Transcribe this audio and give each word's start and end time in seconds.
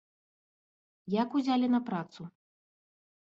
Як 1.21 1.29
узялі 1.39 1.67
на 1.75 1.79
працу? 1.89 2.21